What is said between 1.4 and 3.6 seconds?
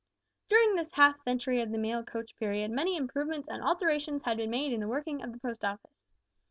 of the mail coach period many improvements